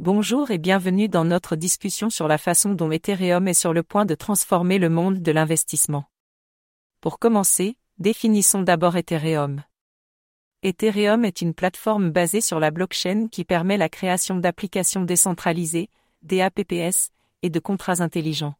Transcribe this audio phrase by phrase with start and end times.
[0.00, 4.04] Bonjour et bienvenue dans notre discussion sur la façon dont Ethereum est sur le point
[4.04, 6.06] de transformer le monde de l'investissement.
[7.00, 9.62] Pour commencer, définissons d'abord Ethereum.
[10.64, 15.90] Ethereum est une plateforme basée sur la blockchain qui permet la création d'applications décentralisées,
[16.22, 18.56] DAPPS, et de contrats intelligents.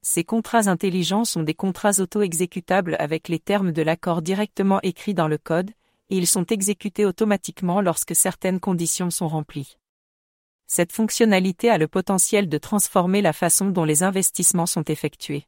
[0.00, 5.28] Ces contrats intelligents sont des contrats auto-exécutables avec les termes de l'accord directement écrits dans
[5.28, 5.72] le code,
[6.08, 9.76] et ils sont exécutés automatiquement lorsque certaines conditions sont remplies.
[10.70, 15.46] Cette fonctionnalité a le potentiel de transformer la façon dont les investissements sont effectués.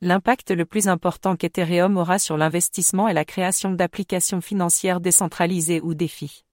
[0.00, 5.94] L'impact le plus important qu'Ethereum aura sur l'investissement est la création d'applications financières décentralisées ou
[5.94, 6.44] défis.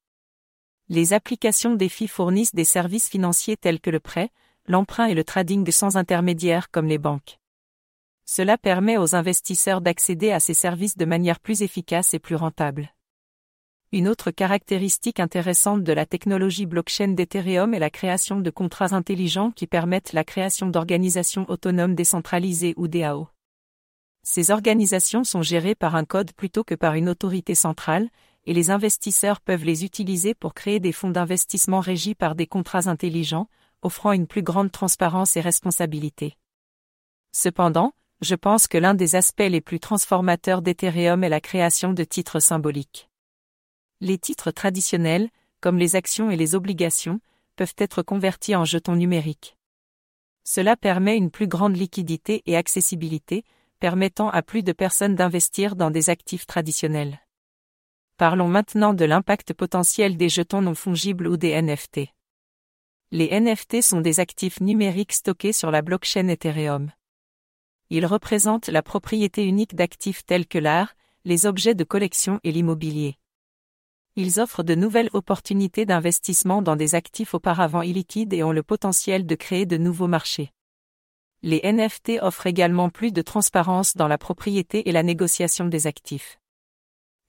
[0.87, 4.29] Les applications défis fournissent des services financiers tels que le prêt,
[4.65, 7.39] l'emprunt et le trading sans intermédiaire comme les banques.
[8.25, 12.89] Cela permet aux investisseurs d'accéder à ces services de manière plus efficace et plus rentable.
[13.91, 19.49] Une autre caractéristique intéressante de la technologie blockchain d'Ethereum est la création de contrats intelligents
[19.49, 23.29] qui permettent la création d'organisations autonomes décentralisées ou DAO.
[24.21, 28.09] Ces organisations sont gérées par un code plutôt que par une autorité centrale,
[28.45, 32.87] et les investisseurs peuvent les utiliser pour créer des fonds d'investissement régis par des contrats
[32.87, 33.49] intelligents,
[33.81, 36.37] offrant une plus grande transparence et responsabilité.
[37.31, 42.03] Cependant, je pense que l'un des aspects les plus transformateurs d'Ethereum est la création de
[42.03, 43.08] titres symboliques.
[44.01, 47.19] Les titres traditionnels, comme les actions et les obligations,
[47.57, 49.57] peuvent être convertis en jetons numériques.
[50.45, 53.43] Cela permet une plus grande liquidité et accessibilité,
[53.79, 57.19] permettant à plus de personnes d'investir dans des actifs traditionnels.
[58.15, 62.07] Parlons maintenant de l'impact potentiel des jetons non fongibles ou des NFT.
[63.11, 66.91] Les NFT sont des actifs numériques stockés sur la blockchain Ethereum.
[67.89, 73.17] Ils représentent la propriété unique d'actifs tels que l'art, les objets de collection et l'immobilier
[74.19, 79.25] ils offrent de nouvelles opportunités d'investissement dans des actifs auparavant illiquides et ont le potentiel
[79.25, 80.51] de créer de nouveaux marchés.
[81.41, 86.37] Les NFT offrent également plus de transparence dans la propriété et la négociation des actifs.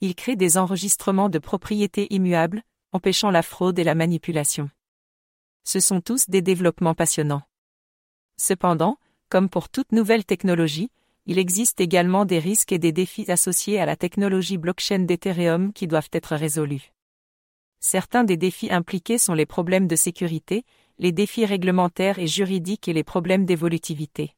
[0.00, 4.68] Ils créent des enregistrements de propriétés immuables, empêchant la fraude et la manipulation.
[5.62, 7.42] Ce sont tous des développements passionnants.
[8.36, 8.98] Cependant,
[9.28, 10.90] comme pour toute nouvelle technologie,
[11.30, 15.86] il existe également des risques et des défis associés à la technologie blockchain d'Ethereum qui
[15.86, 16.92] doivent être résolus.
[17.78, 20.64] Certains des défis impliqués sont les problèmes de sécurité,
[20.98, 24.34] les défis réglementaires et juridiques et les problèmes d'évolutivité.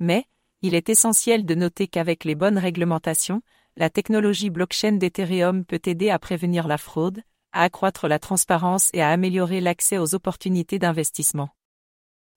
[0.00, 0.24] Mais,
[0.62, 3.42] il est essentiel de noter qu'avec les bonnes réglementations,
[3.76, 7.22] la technologie blockchain d'Ethereum peut aider à prévenir la fraude,
[7.52, 11.50] à accroître la transparence et à améliorer l'accès aux opportunités d'investissement.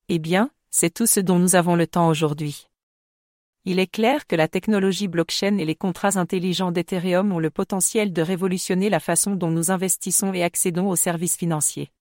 [0.09, 2.67] Eh bien, c'est tout ce dont nous avons le temps aujourd'hui.
[3.69, 8.13] Il est clair que la technologie blockchain et les contrats intelligents d'Ethereum ont le potentiel
[8.13, 11.91] de révolutionner la façon dont nous investissons et accédons aux services financiers.